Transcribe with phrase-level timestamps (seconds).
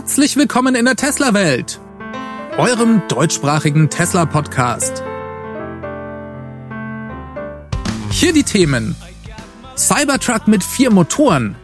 [0.00, 1.80] Herzlich willkommen in der Tesla-Welt,
[2.56, 5.02] eurem deutschsprachigen Tesla-Podcast.
[8.08, 8.94] Hier die Themen.
[9.76, 11.56] Cybertruck mit vier Motoren.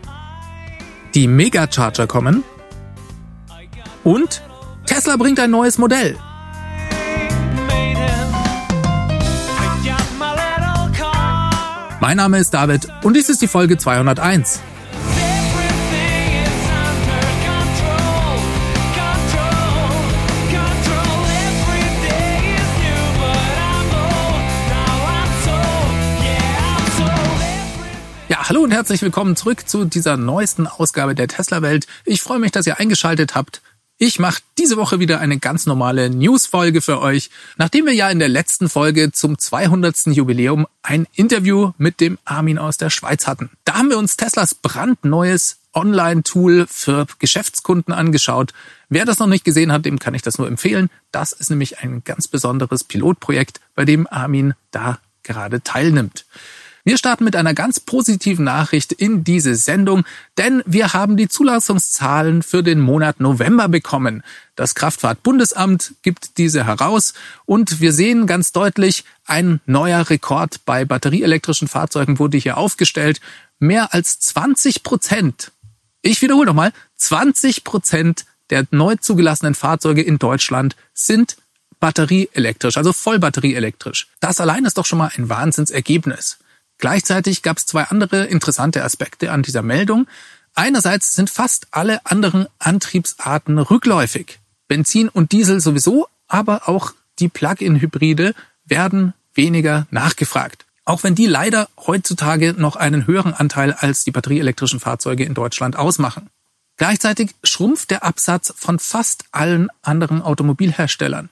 [1.15, 2.43] Die Megacharger kommen.
[4.03, 4.43] Und
[4.85, 6.19] Tesla bringt ein neues Modell.
[12.01, 14.61] Mein Name ist David und dies ist die Folge 201.
[28.47, 31.87] hallo und herzlich willkommen zurück zu dieser neuesten Ausgabe der Tesla-Welt.
[32.05, 33.63] Ich freue mich, dass ihr eingeschaltet habt.
[33.97, 38.19] Ich mache diese Woche wieder eine ganz normale News-Folge für euch, nachdem wir ja in
[38.19, 40.09] der letzten Folge zum 200.
[40.09, 43.49] Jubiläum ein Interview mit dem Armin aus der Schweiz hatten.
[43.65, 48.53] Da haben wir uns Teslas brandneues Online-Tool für Geschäftskunden angeschaut.
[48.91, 50.91] Wer das noch nicht gesehen hat, dem kann ich das nur empfehlen.
[51.13, 56.27] Das ist nämlich ein ganz besonderes Pilotprojekt, bei dem Armin da gerade teilnimmt.
[56.87, 60.05] Wir starten mit einer ganz positiven Nachricht in diese Sendung,
[60.37, 64.23] denn wir haben die Zulassungszahlen für den Monat November bekommen.
[64.55, 67.15] Das Kraftfahrtbundesamt gibt diese heraus
[67.47, 73.23] und wir sehen ganz deutlich, ein neuer Rekord bei batterieelektrischen Fahrzeugen wurde hier aufgestellt.
[73.59, 75.53] Mehr als 20 Prozent.
[76.03, 81.39] Ich wiederhole nochmal, 20 Prozent der neu zugelassenen Fahrzeuge in Deutschland sind
[81.81, 84.09] batterieelektrisch, also vollbatterieelektrisch.
[84.21, 86.39] Das allein ist doch schon mal ein Wahnsinnsergebnis.
[86.79, 90.07] Gleichzeitig gab es zwei andere interessante Aspekte an dieser Meldung.
[90.55, 94.39] Einerseits sind fast alle anderen Antriebsarten rückläufig.
[94.69, 100.65] Benzin und Diesel sowieso, aber auch die Plug-in-Hybride werden weniger nachgefragt.
[100.85, 105.77] Auch wenn die leider heutzutage noch einen höheren Anteil als die batterieelektrischen Fahrzeuge in Deutschland
[105.77, 106.29] ausmachen.
[106.77, 111.31] Gleichzeitig schrumpft der Absatz von fast allen anderen Automobilherstellern.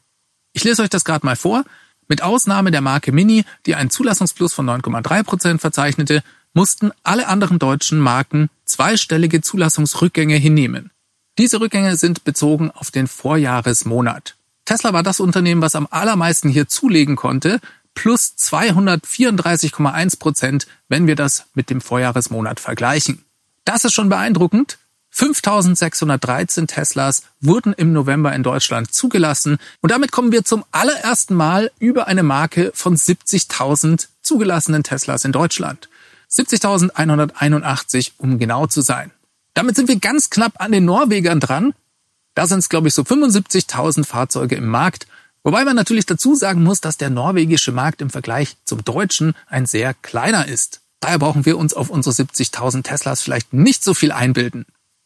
[0.53, 1.65] Ich lese euch das gerade mal vor.
[2.09, 6.23] Mit Ausnahme der Marke Mini, die einen Zulassungsplus von 9,3 Prozent verzeichnete,
[6.55, 10.91] mussten alle anderen deutschen Marken zweistellige Zulassungsrückgänge hinnehmen.
[11.39, 14.37] Diese Rückgänge sind bezogen auf den Vorjahresmonat.
[14.65, 17.61] Tesla war das Unternehmen, was am allermeisten hier zulegen konnte,
[17.95, 23.25] plus 234,1 Prozent, wenn wir das mit dem Vorjahresmonat vergleichen.
[23.65, 24.79] Das ist schon beeindruckend,
[25.15, 31.71] 5613 Teslas wurden im November in Deutschland zugelassen und damit kommen wir zum allerersten Mal
[31.79, 35.91] über eine Marke von 70.000 zugelassenen Teslas in Deutschland.
[36.31, 39.11] 70.181, um genau zu sein.
[39.53, 41.75] Damit sind wir ganz knapp an den Norwegern dran.
[42.35, 45.07] Da sind es, glaube ich, so 75.000 Fahrzeuge im Markt.
[45.45, 49.67] Wobei man natürlich dazu sagen muss, dass der norwegische Markt im Vergleich zum deutschen ein
[49.67, 50.81] sehr kleiner ist.
[51.01, 54.65] Daher brauchen wir uns auf unsere 70.000 Teslas vielleicht nicht so viel einbilden.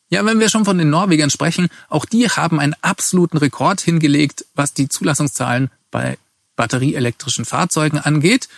[0.09, 4.45] Ja, wenn wir schon von den Norwegern sprechen, auch die haben einen absoluten Rekord hingelegt,
[4.55, 6.17] was die Zulassungszahlen bei
[6.55, 8.49] batterieelektrischen Fahrzeugen angeht.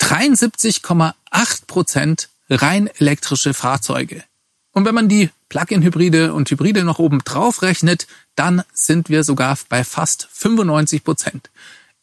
[0.00, 4.24] 73,8 Prozent rein elektrische Fahrzeuge.
[4.72, 8.06] Und wenn man die Plug-in-Hybride und Hybride noch oben drauf rechnet,
[8.36, 11.50] dann sind wir sogar bei fast 95 Prozent.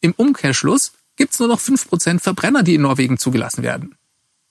[0.00, 3.96] Im Umkehrschluss gibt's nur noch 5 Prozent Verbrenner, die in Norwegen zugelassen werden.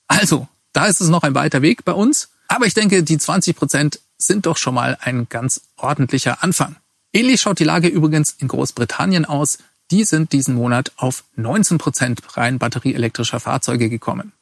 [0.08, 2.30] Also, da ist es noch ein weiter Weg bei uns.
[2.48, 6.76] Aber ich denke, die 20 Prozent sind doch schon mal ein ganz ordentlicher Anfang.
[7.14, 9.60] Ähnlich schaut die Lage übrigens in Großbritannien aus.
[9.92, 14.34] Die sind diesen Monat auf 19 Prozent rein batterieelektrischer Fahrzeuge gekommen.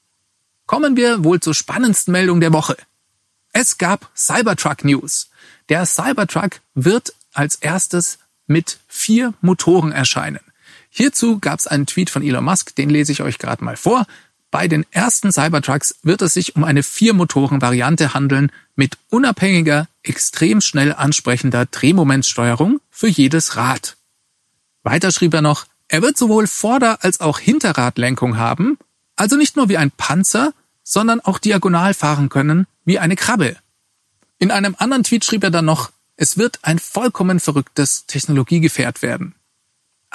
[0.65, 2.75] Kommen wir wohl zur spannendsten Meldung der Woche.
[3.53, 5.29] Es gab Cybertruck News.
[5.69, 10.41] Der Cybertruck wird als erstes mit vier Motoren erscheinen.
[10.89, 14.07] Hierzu gab es einen Tweet von Elon Musk, den lese ich euch gerade mal vor.
[14.55, 20.93] Bei den ersten Cybertrucks wird es sich um eine Vier-Motoren-Variante handeln mit unabhängiger, extrem schnell
[20.93, 23.97] ansprechender Drehmomentsteuerung für jedes Rad.
[24.81, 28.77] Weiter schrieb er noch, er wird sowohl Vorder- als auch Hinterradlenkung haben,
[29.17, 33.57] also nicht nur wie ein Panzer, sondern auch diagonal fahren können wie eine Krabbe.
[34.39, 39.34] In einem anderen Tweet schrieb er dann noch, es wird ein vollkommen verrücktes Technologiegefährt werden.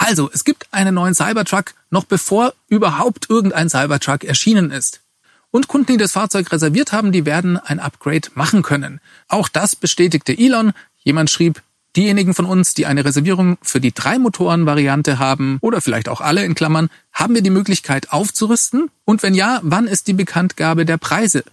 [0.03, 5.03] Also, es gibt einen neuen Cybertruck, noch bevor überhaupt irgendein Cybertruck erschienen ist.
[5.51, 9.03] Und Kunden, die das Fahrzeug reserviert haben, die werden ein Upgrade machen können.
[9.29, 10.73] Auch das bestätigte Elon.
[11.03, 11.61] Jemand schrieb,
[11.97, 16.55] diejenigen von uns, die eine Reservierung für die Drei-Motoren-Variante haben, oder vielleicht auch alle in
[16.55, 18.91] Klammern, haben wir die Möglichkeit aufzurüsten?
[19.05, 21.45] Und wenn ja, wann ist die Bekanntgabe der Preise?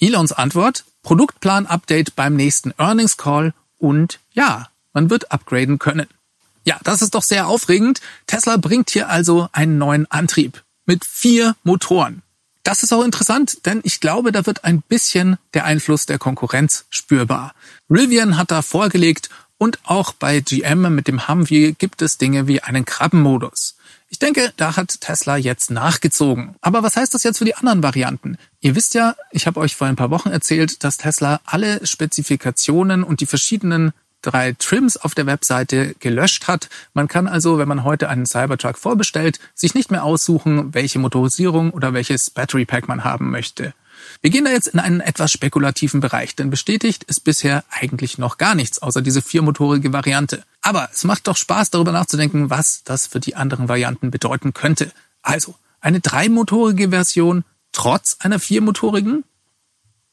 [0.00, 6.08] Elons Antwort, Produktplan-Update beim nächsten Earnings Call und ja, man wird upgraden können.
[6.66, 8.00] Ja, das ist doch sehr aufregend.
[8.26, 12.22] Tesla bringt hier also einen neuen Antrieb mit vier Motoren.
[12.64, 16.86] Das ist auch interessant, denn ich glaube, da wird ein bisschen der Einfluss der Konkurrenz
[16.90, 17.54] spürbar.
[17.88, 22.62] Rivian hat da vorgelegt, Und auch bei GM mit dem Humvee gibt es Dinge wie
[22.62, 23.76] einen Krabbenmodus.
[24.08, 26.56] Ich denke, da hat Tesla jetzt nachgezogen.
[26.60, 28.36] Aber was heißt das jetzt für die anderen Varianten?
[28.60, 33.02] Ihr wisst ja, ich habe euch vor ein paar Wochen erzählt, dass Tesla alle Spezifikationen
[33.02, 33.92] und die verschiedenen
[34.26, 36.68] drei Trims auf der Webseite gelöscht hat.
[36.94, 41.70] Man kann also, wenn man heute einen Cybertruck vorbestellt, sich nicht mehr aussuchen, welche Motorisierung
[41.70, 43.72] oder welches Battery Pack man haben möchte.
[44.20, 48.38] Wir gehen da jetzt in einen etwas spekulativen Bereich, denn bestätigt ist bisher eigentlich noch
[48.38, 50.42] gar nichts, außer diese viermotorige Variante.
[50.62, 54.92] Aber es macht doch Spaß, darüber nachzudenken, was das für die anderen Varianten bedeuten könnte.
[55.22, 59.24] Also, eine dreimotorige Version trotz einer viermotorigen?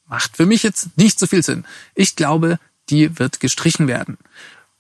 [0.06, 1.66] Macht für mich jetzt nicht so viel Sinn.
[1.96, 2.60] Ich glaube,
[2.90, 4.18] die wird gestrichen werden.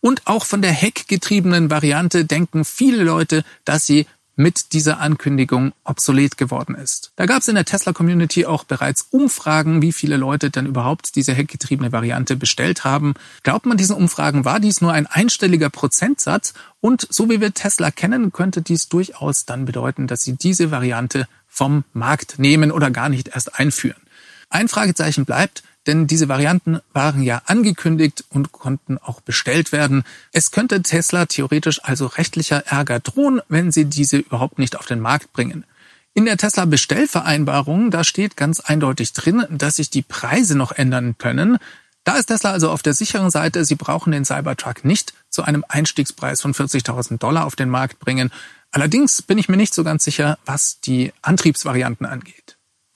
[0.01, 4.05] Und auch von der heckgetriebenen Variante denken viele Leute, dass sie
[4.35, 7.11] mit dieser Ankündigung obsolet geworden ist.
[7.15, 11.33] Da gab es in der Tesla-Community auch bereits Umfragen, wie viele Leute denn überhaupt diese
[11.33, 13.13] heckgetriebene Variante bestellt haben.
[13.43, 17.91] Glaubt man diesen Umfragen, war dies nur ein einstelliger Prozentsatz und so wie wir Tesla
[17.91, 23.09] kennen, könnte dies durchaus dann bedeuten, dass sie diese Variante vom Markt nehmen oder gar
[23.09, 24.01] nicht erst einführen.
[24.49, 30.03] Ein Fragezeichen bleibt, denn diese Varianten waren ja angekündigt und konnten auch bestellt werden.
[30.31, 34.99] Es könnte Tesla theoretisch also rechtlicher Ärger drohen, wenn sie diese überhaupt nicht auf den
[34.99, 35.65] Markt bringen.
[36.13, 41.15] In der Tesla Bestellvereinbarung, da steht ganz eindeutig drin, dass sich die Preise noch ändern
[41.17, 41.57] können.
[42.03, 43.65] Da ist Tesla also auf der sicheren Seite.
[43.65, 48.31] Sie brauchen den Cybertruck nicht zu einem Einstiegspreis von 40.000 Dollar auf den Markt bringen.
[48.71, 52.52] Allerdings bin ich mir nicht so ganz sicher, was die Antriebsvarianten angeht.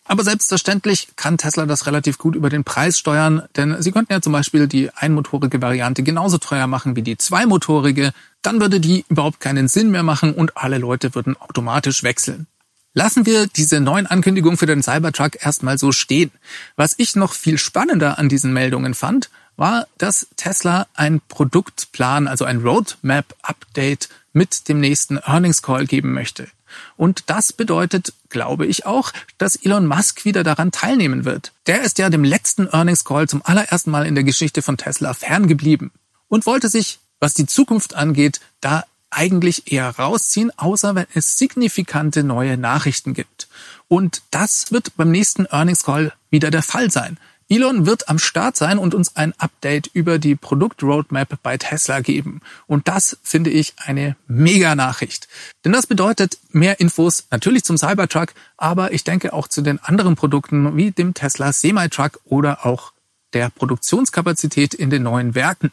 [0.07, 4.21] Aber selbstverständlich kann Tesla das relativ gut über den Preis steuern, denn sie könnten ja
[4.21, 9.41] zum Beispiel die einmotorige Variante genauso teuer machen wie die zweimotorige, dann würde die überhaupt
[9.41, 12.47] keinen Sinn mehr machen und alle Leute würden automatisch wechseln.
[12.93, 16.31] Lassen wir diese neuen Ankündigungen für den Cybertruck erstmal so stehen.
[16.75, 22.45] Was ich noch viel spannender an diesen Meldungen fand, war, dass Tesla ein Produktplan, also
[22.45, 26.47] ein Roadmap-Update mit dem nächsten Earnings Call geben möchte.
[26.95, 31.53] Und das bedeutet, glaube ich auch, dass Elon Musk wieder daran teilnehmen wird.
[31.65, 35.13] Der ist ja dem letzten Earnings Call zum allerersten Mal in der Geschichte von Tesla
[35.13, 35.91] ferngeblieben
[36.27, 42.23] und wollte sich, was die Zukunft angeht, da eigentlich eher rausziehen, außer wenn es signifikante
[42.23, 43.47] neue Nachrichten gibt.
[43.87, 47.17] Und das wird beim nächsten Earnings Call wieder der Fall sein.
[47.49, 52.41] Elon wird am Start sein und uns ein Update über die Produktroadmap bei Tesla geben.
[52.65, 55.29] Und das finde ich eine mega Nachricht.
[55.63, 60.15] Denn das bedeutet mehr Infos natürlich zum Cybertruck, aber ich denke auch zu den anderen
[60.15, 62.91] Produkten wie dem Tesla Semi-Truck oder auch
[63.33, 65.71] der Produktionskapazität in den neuen Werken.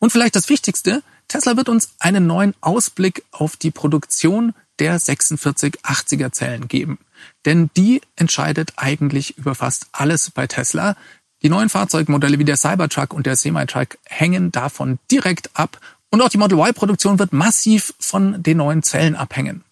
[0.00, 6.32] Und vielleicht das Wichtigste, Tesla wird uns einen neuen Ausblick auf die Produktion der 4680er
[6.32, 6.98] Zellen geben.
[7.44, 10.96] Denn die entscheidet eigentlich über fast alles bei Tesla.
[11.42, 15.78] Die neuen Fahrzeugmodelle wie der Cybertruck und der Semi-Truck hängen davon direkt ab
[16.10, 19.62] und auch die Model Y-Produktion wird massiv von den neuen Zellen abhängen.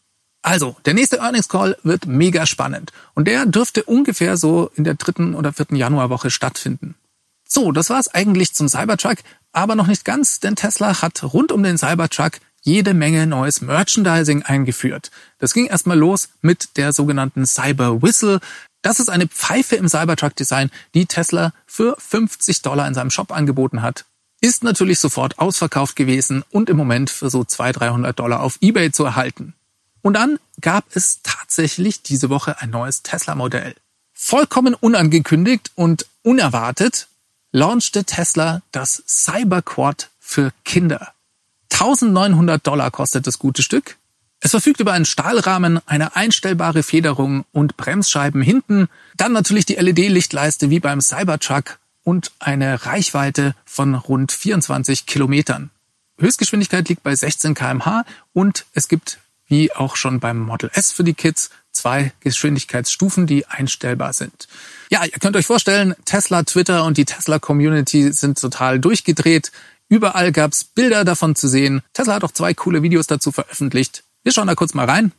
[0.43, 4.95] Also, der nächste Earnings Call wird mega spannend und der dürfte ungefähr so in der
[4.95, 6.95] dritten oder vierten Januarwoche stattfinden.
[7.47, 9.19] So, das war's eigentlich zum Cybertruck,
[9.53, 12.33] aber noch nicht ganz, denn Tesla hat rund um den Cybertruck
[12.69, 15.11] jede Menge neues Merchandising eingeführt.
[15.39, 18.41] Das ging erstmal los mit der sogenannten Cyber Whistle.
[18.83, 23.81] Das ist eine Pfeife im Cybertruck-Design, die Tesla für 50 Dollar in seinem Shop angeboten
[23.81, 24.05] hat.
[24.43, 28.93] Ist natürlich sofort ausverkauft gewesen und im Moment für so 200, 300 Dollar auf eBay
[28.93, 29.55] zu erhalten.
[30.03, 33.75] Und dann gab es tatsächlich diese Woche ein neues Tesla-Modell.
[34.13, 37.09] Vollkommen unangekündigt und unerwartet
[37.51, 41.15] launchte Tesla das Cyberquad für Kinder.
[41.81, 43.99] 1900 Dollar kostet das gute Stück.
[44.41, 50.71] Es verfügt über einen Stahlrahmen, eine einstellbare Federung und Bremsscheiben hinten, dann natürlich die LED-Lichtleiste
[50.71, 55.71] wie beim Cybertruck und eine Reichweite von rund 24 Kilometern.
[56.19, 61.05] Höchstgeschwindigkeit liegt bei 16 kmh und es gibt, wie auch schon beim Model S für
[61.05, 64.49] die Kids, zwei Geschwindigkeitsstufen, die einstellbar sind.
[64.91, 69.53] Ja, ihr könnt euch vorstellen, Tesla, Twitter und die Tesla Community sind total durchgedreht.
[69.89, 71.83] Überall gab's Bilder davon zu sehen.
[71.95, 74.05] Tesla hat auch zwei coole Videos dazu veröffentlicht.
[74.23, 75.13] Wir schauen da kurz mal rein.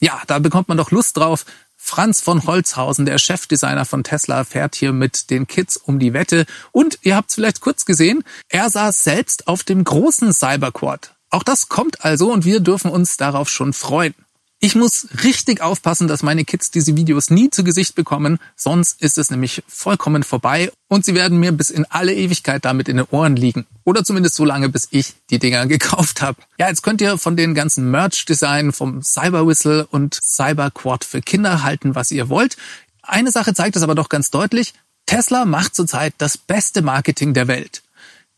[0.00, 1.44] Ja, da bekommt man doch Lust drauf.
[1.76, 6.44] Franz von Holzhausen, der Chefdesigner von Tesla, fährt hier mit den Kids um die Wette.
[6.72, 11.14] Und ihr habt es vielleicht kurz gesehen, er saß selbst auf dem großen Cyberquad.
[11.30, 14.14] Auch das kommt also und wir dürfen uns darauf schon freuen.
[14.60, 19.16] Ich muss richtig aufpassen, dass meine Kids diese Videos nie zu Gesicht bekommen, sonst ist
[19.16, 23.06] es nämlich vollkommen vorbei und sie werden mir bis in alle Ewigkeit damit in den
[23.10, 23.66] Ohren liegen.
[23.84, 26.42] Oder zumindest so lange, bis ich die Dinger gekauft habe.
[26.58, 31.20] Ja, jetzt könnt ihr von den ganzen Merch-Design vom Cyber Whistle und Cyber Quad für
[31.20, 32.56] Kinder halten, was ihr wollt.
[33.02, 34.74] Eine Sache zeigt es aber doch ganz deutlich.
[35.06, 37.82] Tesla macht zurzeit das beste Marketing der Welt.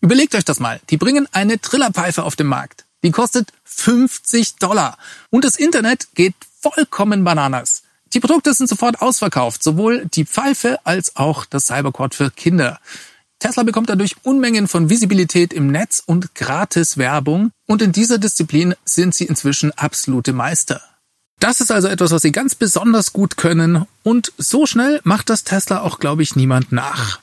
[0.03, 0.81] Überlegt euch das mal.
[0.91, 2.85] Die bringen eine Trillerpfeife auf den Markt.
[3.03, 4.99] Die kostet 50 Dollar.
[5.31, 7.83] Und das Internet geht vollkommen bananas.
[8.13, 12.81] Die Produkte sind sofort ausverkauft, sowohl die Pfeife als auch das Cyberquad für Kinder.
[13.39, 18.75] Tesla bekommt dadurch Unmengen von Visibilität im Netz und gratis Werbung und in dieser Disziplin
[18.85, 20.83] sind sie inzwischen absolute Meister.
[21.39, 25.43] Das ist also etwas, was sie ganz besonders gut können und so schnell macht das
[25.45, 27.21] Tesla auch, glaube ich, niemand nach.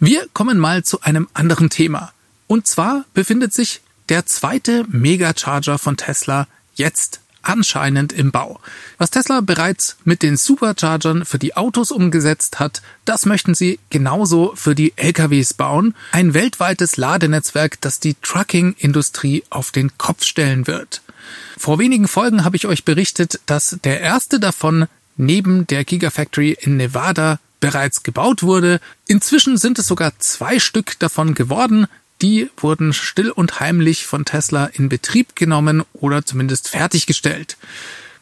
[0.00, 2.12] Wir kommen mal zu einem anderen Thema.
[2.46, 8.60] Und zwar befindet sich der zweite Megacharger von Tesla jetzt anscheinend im Bau.
[8.98, 14.52] Was Tesla bereits mit den Superchargern für die Autos umgesetzt hat, das möchten sie genauso
[14.54, 15.94] für die LKWs bauen.
[16.12, 21.02] Ein weltweites Ladenetzwerk, das die Trucking-Industrie auf den Kopf stellen wird.
[21.56, 24.86] Vor wenigen Folgen habe ich euch berichtet, dass der erste davon
[25.16, 28.80] neben der Gigafactory in Nevada bereits gebaut wurde.
[29.06, 31.86] Inzwischen sind es sogar zwei Stück davon geworden.
[32.22, 37.56] Die wurden still und heimlich von Tesla in Betrieb genommen oder zumindest fertiggestellt.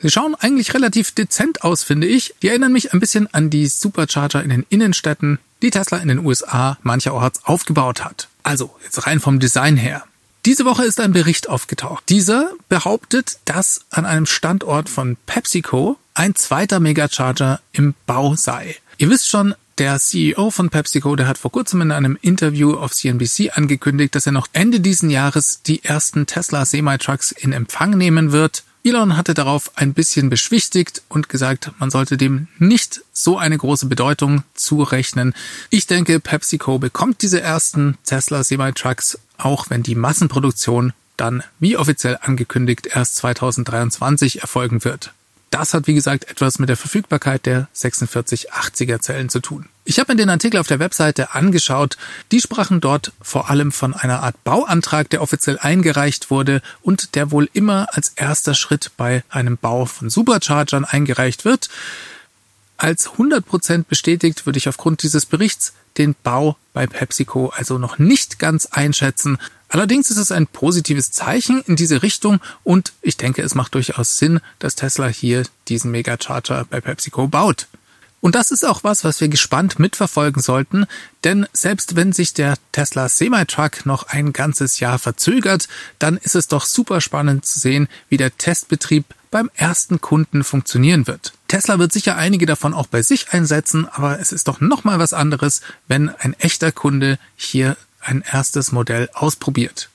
[0.01, 2.35] Sie schauen eigentlich relativ dezent aus, finde ich.
[2.43, 6.25] Die erinnern mich ein bisschen an die Supercharger in den Innenstädten, die Tesla in den
[6.25, 8.29] USA mancherorts aufgebaut hat.
[8.43, 10.05] Also, jetzt rein vom Design her.
[10.45, 12.05] Diese Woche ist ein Bericht aufgetaucht.
[12.09, 18.77] Dieser behauptet, dass an einem Standort von PepsiCo ein zweiter Megacharger im Bau sei.
[18.99, 22.93] Ihr wisst schon, der CEO von PepsiCo, der hat vor kurzem in einem Interview auf
[22.93, 28.33] CNBC angekündigt, dass er noch Ende diesen Jahres die ersten Tesla Semi-Trucks in Empfang nehmen
[28.33, 28.65] wird.
[28.85, 33.87] Elon hatte darauf ein bisschen beschwichtigt und gesagt, man sollte dem nicht so eine große
[33.87, 35.35] Bedeutung zurechnen.
[35.71, 42.19] Ich denke, PepsiCo bekommt diese ersten Tesla Semi-Trucks, auch wenn die Massenproduktion dann, wie offiziell
[42.23, 45.13] angekündigt, erst 2023 erfolgen wird.
[45.51, 49.69] Das hat, wie gesagt, etwas mit der Verfügbarkeit der 4680er Zellen zu tun.
[49.85, 51.97] Ich habe mir den Artikel auf der Webseite angeschaut.
[52.33, 57.31] Die sprachen dort vor allem von einer Art Bauantrag, der offiziell eingereicht wurde und der
[57.31, 61.69] wohl immer als erster Schritt bei einem Bau von Superchargern eingereicht wird.
[62.77, 68.39] Als 100% bestätigt würde ich aufgrund dieses Berichts den Bau bei PepsiCo also noch nicht
[68.39, 69.39] ganz einschätzen.
[69.69, 74.17] Allerdings ist es ein positives Zeichen in diese Richtung und ich denke, es macht durchaus
[74.17, 77.67] Sinn, dass Tesla hier diesen Megacharger bei PepsiCo baut.
[78.21, 80.87] Und das ist auch was, was wir gespannt mitverfolgen sollten,
[81.23, 85.69] denn selbst wenn sich der Tesla Semi-Truck noch ein ganzes Jahr verzögert,
[85.99, 91.07] dann ist es doch super spannend zu sehen, wie der Testbetrieb beim ersten Kunden funktionieren
[91.07, 91.35] wird.
[91.47, 95.13] Tesla wird sicher einige davon auch bei sich einsetzen, aber es ist doch nochmal was
[95.13, 99.91] anderes, wenn ein echter Kunde hier ein erstes Modell ausprobiert.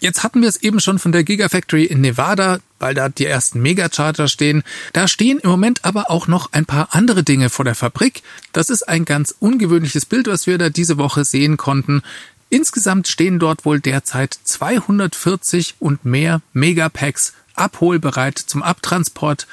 [0.00, 3.60] Jetzt hatten wir es eben schon von der Gigafactory in Nevada, weil da die ersten
[3.60, 4.62] Megacharger stehen.
[4.94, 8.22] Da stehen im Moment aber auch noch ein paar andere Dinge vor der Fabrik.
[8.54, 12.02] Das ist ein ganz ungewöhnliches Bild, was wir da diese Woche sehen konnten.
[12.48, 19.46] Insgesamt stehen dort wohl derzeit 240 und mehr Megapacks abholbereit zum Abtransport.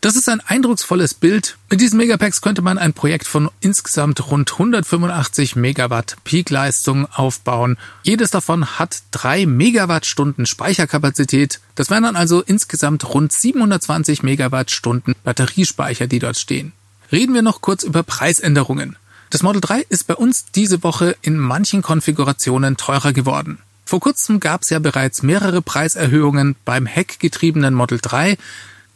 [0.00, 1.56] Das ist ein eindrucksvolles Bild.
[1.70, 7.76] Mit diesen Megapacks könnte man ein Projekt von insgesamt rund 185 Megawatt Peakleistung aufbauen.
[8.04, 11.58] Jedes davon hat drei Megawattstunden Speicherkapazität.
[11.74, 16.72] Das wären dann also insgesamt rund 720 Megawattstunden Batteriespeicher, die dort stehen.
[17.10, 18.96] Reden wir noch kurz über Preisänderungen.
[19.30, 23.58] Das Model 3 ist bei uns diese Woche in manchen Konfigurationen teurer geworden.
[23.84, 28.38] Vor kurzem gab es ja bereits mehrere Preiserhöhungen beim heckgetriebenen Model 3.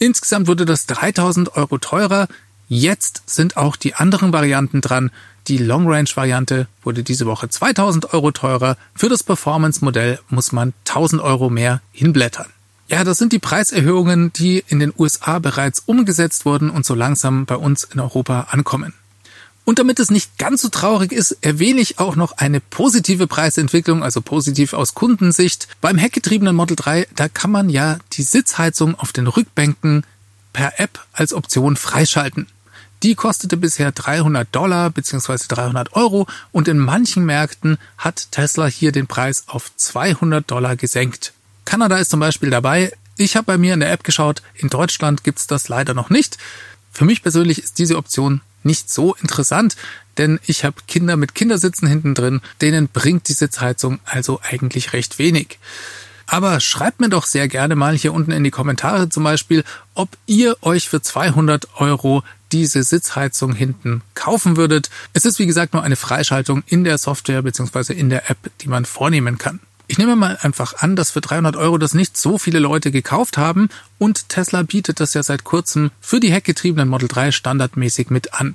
[0.03, 2.27] Insgesamt wurde das 3000 Euro teurer.
[2.69, 5.13] Jetzt sind auch die anderen Varianten dran.
[5.47, 8.77] Die Long Range Variante wurde diese Woche 2000 Euro teurer.
[8.97, 12.49] Für das Performance Modell muss man 1000 Euro mehr hinblättern.
[12.89, 17.47] Ja, das sind die Preiserhöhungen, die in den USA bereits umgesetzt wurden und so langsam
[17.47, 18.95] bei uns in Europa ankommen.
[19.65, 24.03] Und damit es nicht ganz so traurig ist, erwähne ich auch noch eine positive Preisentwicklung,
[24.03, 25.69] also positiv aus Kundensicht.
[25.81, 30.05] Beim heckgetriebenen Model 3, da kann man ja die Sitzheizung auf den Rückbänken
[30.53, 32.49] per App als Option freischalten.
[33.05, 35.37] Die kostete bisher 300 Dollar bzw.
[35.49, 41.33] 300 Euro und in manchen Märkten hat Tesla hier den Preis auf 200 Dollar gesenkt.
[41.65, 42.93] Kanada ist zum Beispiel dabei.
[43.17, 46.39] Ich habe bei mir in der App geschaut, in Deutschland gibt's das leider noch nicht.
[46.93, 49.77] Für mich persönlich ist diese Option nicht so interessant,
[50.19, 55.19] denn ich habe Kinder mit Kindersitzen hinten drin, denen bringt die Sitzheizung also eigentlich recht
[55.19, 55.59] wenig.
[56.27, 59.65] Aber schreibt mir doch sehr gerne mal hier unten in die Kommentare zum Beispiel,
[59.95, 64.91] ob ihr euch für 200 Euro diese Sitzheizung hinten kaufen würdet.
[65.15, 67.95] Es ist wie gesagt nur eine Freischaltung in der Software bzw.
[67.95, 69.61] in der App, die man vornehmen kann.
[69.93, 73.37] Ich nehme mal einfach an, dass für 300 Euro das nicht so viele Leute gekauft
[73.37, 73.69] haben
[73.99, 78.55] und Tesla bietet das ja seit kurzem für die heckgetriebenen Model 3 standardmäßig mit an.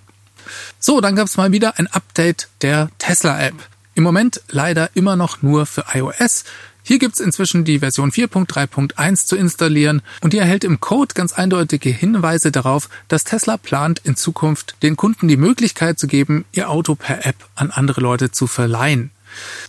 [0.79, 3.53] So, dann gab es mal wieder ein Update der Tesla-App.
[3.93, 6.43] Im Moment leider immer noch nur für iOS.
[6.81, 11.91] Hier gibt's inzwischen die Version 4.3.1 zu installieren und die erhält im Code ganz eindeutige
[11.91, 16.95] Hinweise darauf, dass Tesla plant, in Zukunft den Kunden die Möglichkeit zu geben, ihr Auto
[16.95, 19.11] per App an andere Leute zu verleihen.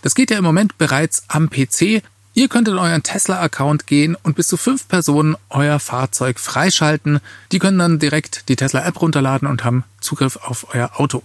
[0.01, 2.03] Das geht ja im Moment bereits am PC.
[2.33, 7.19] Ihr könnt in euren Tesla-Account gehen und bis zu fünf Personen euer Fahrzeug freischalten.
[7.51, 11.23] Die können dann direkt die Tesla-App runterladen und haben Zugriff auf euer Auto.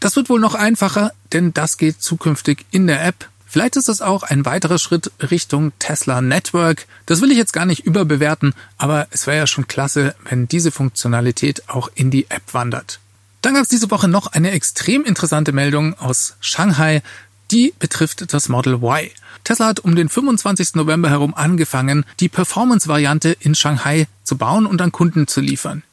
[0.00, 4.02] Das wird wohl noch einfacher, denn das geht zukünftig in der App Vielleicht ist das
[4.02, 6.86] auch ein weiterer Schritt Richtung Tesla Network.
[7.06, 10.70] Das will ich jetzt gar nicht überbewerten, aber es wäre ja schon klasse, wenn diese
[10.70, 12.98] Funktionalität auch in die App wandert.
[13.40, 17.02] Dann gab es diese Woche noch eine extrem interessante Meldung aus Shanghai.
[17.50, 19.10] Die betrifft das Model Y.
[19.44, 20.74] Tesla hat um den 25.
[20.74, 25.84] November herum angefangen, die Performance-Variante in Shanghai zu bauen und an Kunden zu liefern.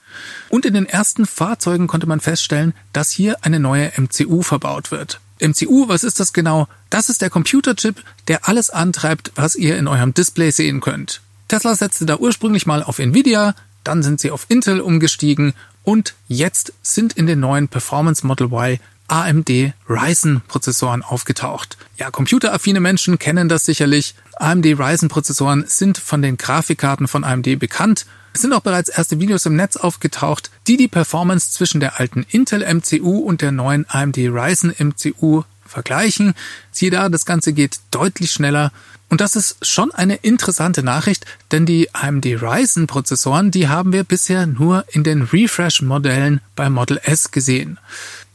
[0.50, 5.20] Und in den ersten Fahrzeugen konnte man feststellen, dass hier eine neue MCU verbaut wird.
[5.40, 6.68] MCU, was ist das genau?
[6.90, 11.22] Das ist der Computerchip, der alles antreibt, was ihr in eurem Display sehen könnt.
[11.48, 16.74] Tesla setzte da ursprünglich mal auf Nvidia, dann sind sie auf Intel umgestiegen und jetzt
[16.82, 18.80] sind in den neuen Performance Model Y
[19.14, 21.78] AMD Ryzen Prozessoren aufgetaucht.
[21.98, 24.16] Ja, computeraffine Menschen kennen das sicherlich.
[24.38, 29.20] AMD Ryzen Prozessoren sind von den Grafikkarten von AMD bekannt es sind auch bereits erste
[29.20, 33.86] Videos im Netz aufgetaucht, die die Performance zwischen der alten Intel MCU und der neuen
[33.88, 36.34] AMD Ryzen MCU vergleichen.
[36.72, 38.72] Siehe da, das Ganze geht deutlich schneller.
[39.10, 44.04] Und das ist schon eine interessante Nachricht, denn die AMD Ryzen Prozessoren, die haben wir
[44.04, 47.78] bisher nur in den Refresh-Modellen bei Model S gesehen.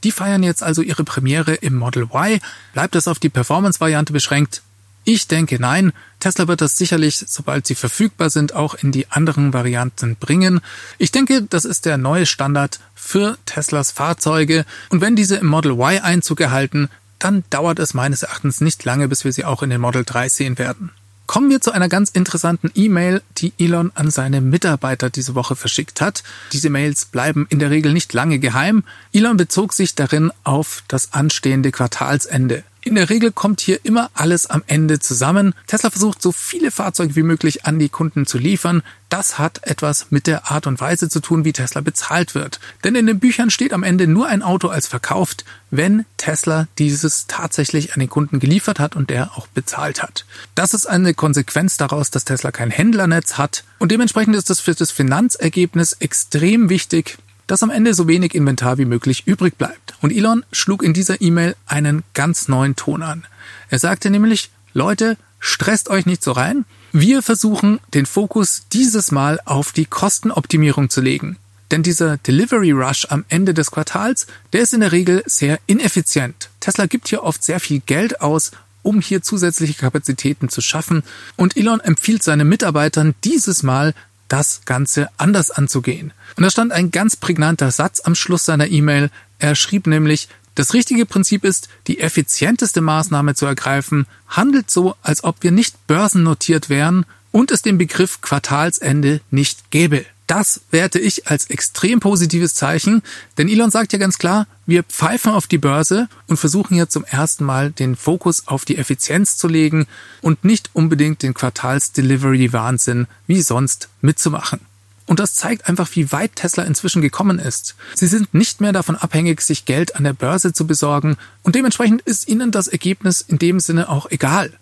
[0.05, 2.41] Die feiern jetzt also ihre Premiere im Model Y.
[2.73, 4.63] Bleibt es auf die Performance-Variante beschränkt?
[5.05, 5.93] Ich denke nein.
[6.21, 10.61] Tesla wird das sicherlich, sobald sie verfügbar sind, auch in die anderen Varianten bringen.
[10.99, 14.67] Ich denke, das ist der neue Standard für Teslas Fahrzeuge.
[14.91, 19.09] Und wenn diese im Model Y Einzug erhalten, dann dauert es meines Erachtens nicht lange,
[19.09, 20.91] bis wir sie auch in den Model 3 sehen werden.
[21.29, 26.01] Kommen wir zu einer ganz interessanten E-Mail, die Elon an seine Mitarbeiter diese Woche verschickt
[26.01, 26.23] hat.
[26.53, 28.83] Diese Mails bleiben in der Regel nicht lange geheim.
[29.13, 32.65] Elon bezog sich darin auf das anstehende Quartalsende.
[32.89, 35.55] In der Regel kommt hier immer alles am Ende zusammen.
[35.67, 38.83] Tesla versucht so viele Fahrzeuge wie möglich an die Kunden zu liefern.
[39.11, 42.61] Das hat etwas mit der Art und Weise zu tun, wie Tesla bezahlt wird.
[42.85, 47.27] Denn in den Büchern steht am Ende nur ein Auto als verkauft, wenn Tesla dieses
[47.27, 50.25] tatsächlich an den Kunden geliefert hat und der auch bezahlt hat.
[50.55, 54.75] Das ist eine Konsequenz daraus, dass Tesla kein Händlernetz hat und dementsprechend ist das für
[54.75, 59.95] das Finanzergebnis extrem wichtig, dass am Ende so wenig Inventar wie möglich übrig bleibt.
[60.01, 63.27] Und Elon schlug in dieser E-Mail einen ganz neuen Ton an.
[63.71, 66.65] Er sagte nämlich, Leute, stresst euch nicht so rein.
[66.93, 71.37] Wir versuchen, den Fokus dieses Mal auf die Kostenoptimierung zu legen.
[71.71, 76.51] Denn dieser Delivery Rush am Ende des Quartals, der ist in der Regel sehr ineffizient.
[76.61, 81.03] Tesla gibt hier oft sehr viel Geld aus, um hier zusätzliche Kapazitäten zu schaffen.
[81.37, 83.95] Und Elon empfiehlt seinen Mitarbeitern dieses Mal
[84.29, 86.13] das Ganze anders anzugehen.
[86.37, 89.11] Und da stand ein ganz prägnanter Satz am Schluss seiner E-Mail.
[89.39, 95.23] Er schrieb nämlich, das richtige Prinzip ist, die effizienteste Maßnahme zu ergreifen, handelt so, als
[95.23, 100.05] ob wir nicht börsennotiert wären und es den Begriff Quartalsende nicht gäbe.
[100.29, 103.03] Das werte ich als extrem positives Zeichen,
[103.39, 107.05] denn Elon sagt ja ganz klar, wir pfeifen auf die Börse und versuchen hier zum
[107.05, 109.87] ersten Mal den Fokus auf die Effizienz zu legen
[110.21, 114.61] und nicht unbedingt den Quartals-Delivery-Wahnsinn wie sonst mitzumachen.
[115.07, 117.75] Und das zeigt einfach, wie weit Tesla inzwischen gekommen ist.
[117.95, 122.03] Sie sind nicht mehr davon abhängig, sich Geld an der Börse zu besorgen und dementsprechend
[122.03, 124.53] ist ihnen das Ergebnis in dem Sinne auch egal.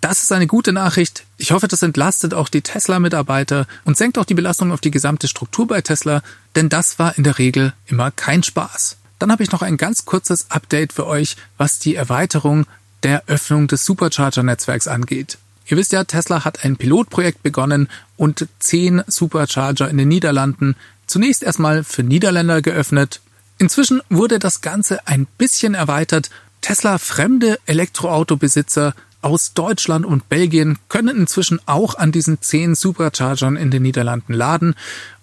[0.00, 1.24] Das ist eine gute Nachricht.
[1.40, 5.26] Ich hoffe, das entlastet auch die Tesla-Mitarbeiter und senkt auch die Belastung auf die gesamte
[5.26, 6.22] Struktur bei Tesla,
[6.54, 8.98] denn das war in der Regel immer kein Spaß.
[9.18, 12.66] Dann habe ich noch ein ganz kurzes Update für euch, was die Erweiterung
[13.04, 15.38] der Öffnung des Supercharger-Netzwerks angeht.
[15.66, 20.76] Ihr wisst ja, Tesla hat ein Pilotprojekt begonnen und zehn Supercharger in den Niederlanden
[21.06, 23.22] zunächst erstmal für Niederländer geöffnet.
[23.56, 26.28] Inzwischen wurde das Ganze ein bisschen erweitert.
[26.60, 33.70] Tesla fremde Elektroautobesitzer aus Deutschland und Belgien können inzwischen auch an diesen zehn Superchargern in
[33.70, 34.74] den Niederlanden laden.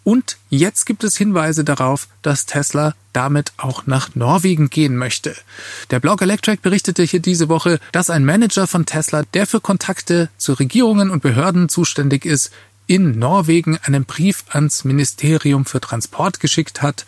[0.04, 5.36] Und jetzt gibt es Hinweise darauf, dass Tesla damit auch nach Norwegen gehen möchte.
[5.92, 10.30] Der Blog Electric berichtete hier diese Woche, dass ein Manager von Tesla, der für Kontakte
[10.38, 12.52] zu Regierungen und Behörden zuständig ist,
[12.88, 17.06] in Norwegen einen Brief ans Ministerium für Transport geschickt hat.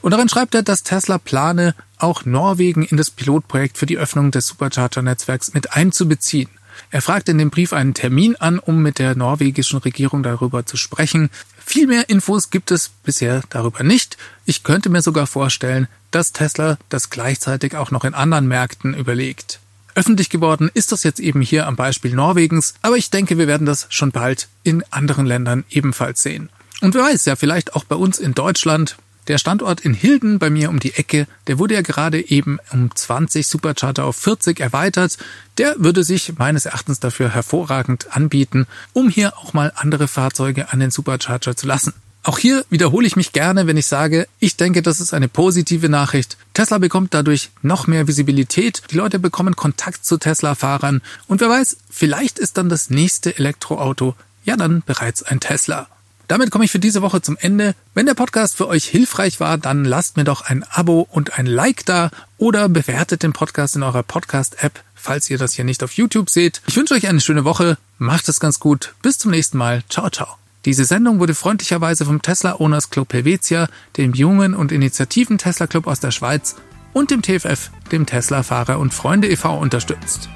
[0.00, 4.30] Und darin schreibt er, dass Tesla plane, auch Norwegen in das Pilotprojekt für die Öffnung
[4.30, 6.48] des Supercharger-Netzwerks mit einzubeziehen.
[6.90, 10.76] Er fragt in dem Brief einen Termin an, um mit der norwegischen Regierung darüber zu
[10.76, 11.28] sprechen.
[11.58, 14.16] Viel mehr Infos gibt es bisher darüber nicht.
[14.46, 19.60] Ich könnte mir sogar vorstellen, dass Tesla das gleichzeitig auch noch in anderen Märkten überlegt.
[19.98, 23.66] Öffentlich geworden ist das jetzt eben hier am Beispiel Norwegens, aber ich denke, wir werden
[23.66, 26.50] das schon bald in anderen Ländern ebenfalls sehen.
[26.80, 28.96] Und wer weiß, ja vielleicht auch bei uns in Deutschland.
[29.26, 32.94] Der Standort in Hilden bei mir um die Ecke, der wurde ja gerade eben um
[32.94, 35.18] 20 Supercharger auf 40 erweitert.
[35.58, 40.78] Der würde sich meines Erachtens dafür hervorragend anbieten, um hier auch mal andere Fahrzeuge an
[40.78, 41.92] den Supercharger zu lassen.
[42.22, 45.88] Auch hier wiederhole ich mich gerne, wenn ich sage, ich denke, das ist eine positive
[45.88, 46.36] Nachricht.
[46.52, 51.78] Tesla bekommt dadurch noch mehr Visibilität, die Leute bekommen Kontakt zu Tesla-Fahrern und wer weiß,
[51.88, 55.88] vielleicht ist dann das nächste Elektroauto ja dann bereits ein Tesla.
[56.26, 57.74] Damit komme ich für diese Woche zum Ende.
[57.94, 61.46] Wenn der Podcast für euch hilfreich war, dann lasst mir doch ein Abo und ein
[61.46, 65.92] Like da oder bewertet den Podcast in eurer Podcast-App, falls ihr das hier nicht auf
[65.92, 66.60] YouTube seht.
[66.66, 70.10] Ich wünsche euch eine schöne Woche, macht es ganz gut, bis zum nächsten Mal, ciao,
[70.10, 70.47] ciao.
[70.64, 75.86] Diese Sendung wurde freundlicherweise vom Tesla Owners Club Helvetia, dem jungen und initiativen Tesla Club
[75.86, 76.56] aus der Schweiz
[76.92, 79.56] und dem TFF, dem Tesla Fahrer und Freunde e.V.
[79.56, 80.28] unterstützt.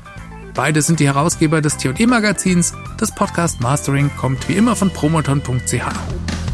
[0.55, 2.75] Beide sind die Herausgeber des T&E Magazins.
[2.99, 6.52] Das Podcast Mastering kommt wie immer von promoton.ch.